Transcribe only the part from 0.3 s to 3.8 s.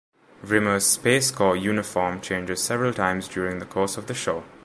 Rimmer's Space Corps uniform changes several times during the